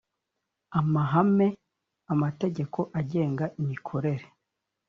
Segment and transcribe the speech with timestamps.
[0.79, 1.47] amahame
[2.13, 4.25] amategeko agenga imikorere